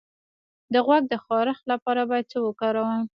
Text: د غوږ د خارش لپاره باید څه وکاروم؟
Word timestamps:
د 0.73 0.75
غوږ 0.85 1.03
د 1.09 1.15
خارش 1.23 1.59
لپاره 1.71 2.01
باید 2.09 2.25
څه 2.31 2.37
وکاروم؟ 2.47 3.01